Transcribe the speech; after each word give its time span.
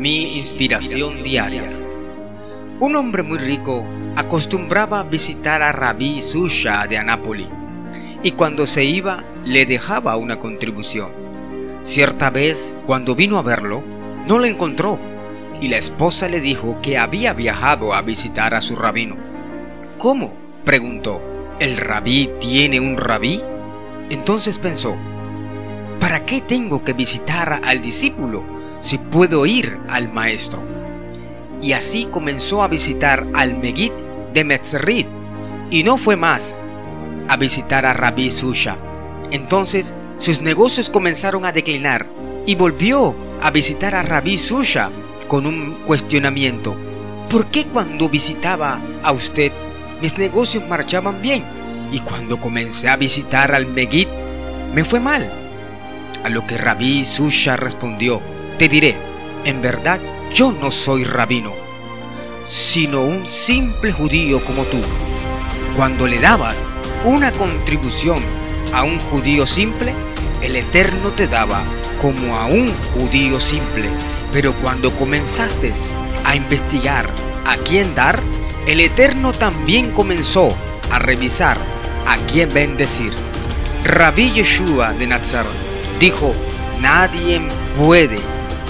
Mi 0.00 0.38
inspiración 0.38 1.22
diaria. 1.22 1.70
Un 2.80 2.96
hombre 2.96 3.22
muy 3.22 3.36
rico 3.36 3.84
acostumbraba 4.16 5.02
visitar 5.02 5.62
a 5.62 5.72
Rabí 5.72 6.22
Susha 6.22 6.86
de 6.86 6.96
Anápoli 6.96 7.46
y 8.22 8.30
cuando 8.30 8.66
se 8.66 8.82
iba 8.82 9.24
le 9.44 9.66
dejaba 9.66 10.16
una 10.16 10.38
contribución. 10.38 11.10
Cierta 11.82 12.30
vez, 12.30 12.74
cuando 12.86 13.14
vino 13.14 13.36
a 13.36 13.42
verlo, 13.42 13.82
no 14.26 14.38
lo 14.38 14.46
encontró 14.46 14.98
y 15.60 15.68
la 15.68 15.76
esposa 15.76 16.30
le 16.30 16.40
dijo 16.40 16.78
que 16.80 16.96
había 16.96 17.34
viajado 17.34 17.92
a 17.92 18.00
visitar 18.00 18.54
a 18.54 18.62
su 18.62 18.76
rabino. 18.76 19.18
¿Cómo? 19.98 20.32
preguntó. 20.64 21.20
¿El 21.58 21.76
rabí 21.76 22.30
tiene 22.40 22.80
un 22.80 22.96
rabí? 22.96 23.42
Entonces 24.08 24.58
pensó, 24.58 24.96
¿para 26.00 26.24
qué 26.24 26.40
tengo 26.40 26.84
que 26.84 26.94
visitar 26.94 27.60
al 27.62 27.82
discípulo 27.82 28.59
si 28.80 28.98
puedo 28.98 29.46
ir 29.46 29.78
al 29.88 30.12
maestro? 30.12 30.62
Y 31.62 31.72
así 31.72 32.06
comenzó 32.10 32.62
a 32.62 32.68
visitar 32.68 33.26
al 33.34 33.58
Megid 33.58 33.92
de 34.32 34.44
Metzrit 34.44 35.06
y 35.70 35.82
no 35.84 35.98
fue 35.98 36.16
más 36.16 36.56
a 37.28 37.36
visitar 37.36 37.86
a 37.86 37.92
Rabí 37.92 38.30
Susha. 38.30 38.78
Entonces 39.30 39.94
sus 40.18 40.40
negocios 40.40 40.90
comenzaron 40.90 41.44
a 41.44 41.52
declinar 41.52 42.06
y 42.46 42.54
volvió 42.54 43.14
a 43.42 43.50
visitar 43.50 43.94
a 43.94 44.02
Rabí 44.02 44.36
Susha 44.36 44.90
con 45.28 45.46
un 45.46 45.74
cuestionamiento. 45.86 46.76
¿Por 47.28 47.46
qué 47.46 47.64
cuando 47.64 48.08
visitaba 48.08 48.82
a 49.02 49.12
usted 49.12 49.52
mis 50.00 50.18
negocios 50.18 50.66
marchaban 50.66 51.22
bien 51.22 51.44
y 51.92 52.00
cuando 52.00 52.40
comencé 52.40 52.88
a 52.88 52.96
visitar 52.96 53.54
al 53.54 53.66
Megid 53.66 54.08
me 54.74 54.84
fue 54.84 54.98
mal? 54.98 55.30
A 56.24 56.28
lo 56.28 56.46
que 56.46 56.58
Rabí 56.58 57.04
Susha 57.04 57.56
respondió, 57.56 58.20
te 58.60 58.68
diré, 58.68 58.94
en 59.46 59.62
verdad 59.62 60.02
yo 60.34 60.52
no 60.52 60.70
soy 60.70 61.04
rabino, 61.04 61.54
sino 62.44 63.00
un 63.00 63.26
simple 63.26 63.90
judío 63.90 64.44
como 64.44 64.64
tú. 64.64 64.76
Cuando 65.74 66.06
le 66.06 66.18
dabas 66.18 66.68
una 67.06 67.32
contribución 67.32 68.22
a 68.74 68.82
un 68.82 68.98
judío 68.98 69.46
simple, 69.46 69.94
el 70.42 70.56
Eterno 70.56 71.12
te 71.12 71.26
daba 71.26 71.64
como 71.98 72.36
a 72.36 72.44
un 72.48 72.70
judío 72.92 73.40
simple 73.40 73.88
pero 74.30 74.52
cuando 74.56 74.94
comenzaste 74.94 75.72
a 76.26 76.36
investigar 76.36 77.08
a 77.46 77.56
quién 77.56 77.94
dar, 77.94 78.20
el 78.66 78.80
Eterno 78.80 79.32
también 79.32 79.90
comenzó 79.92 80.54
a 80.90 80.98
revisar 80.98 81.56
a 82.06 82.18
quién 82.30 82.52
bendecir. 82.52 83.14
Rabí 83.84 84.32
Yeshua 84.32 84.92
de 84.92 85.06
Nazaret 85.06 85.50
dijo, 85.98 86.34
nadie 86.78 87.40
puede 87.74 88.18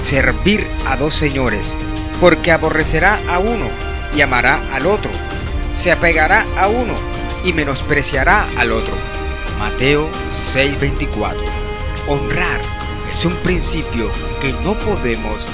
servir 0.03 0.69
a 0.87 0.97
dos 0.97 1.15
señores, 1.15 1.77
porque 2.21 2.53
aborrecerá 2.53 3.19
a 3.29 3.39
uno 3.39 3.69
y 4.15 4.21
amará 4.21 4.61
al 4.73 4.87
otro, 4.87 5.11
se 5.73 5.93
apegará 5.93 6.45
a 6.57 6.69
uno 6.69 6.95
y 7.45 7.53
menospreciará 7.53 8.47
al 8.57 8.73
otro. 8.73 8.95
Mateo 9.59 10.09
6:24. 10.31 11.37
Honrar 12.09 12.61
es 13.11 13.25
un 13.25 13.35
principio 13.37 14.11
que 14.41 14.53
no 14.65 14.77
podemos 14.79 15.47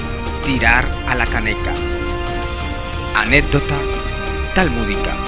tirar 0.44 0.86
a 1.08 1.14
la 1.14 1.27
caneca. 1.27 1.72
Anécdota 3.17 3.74
talmúdica. 4.55 5.25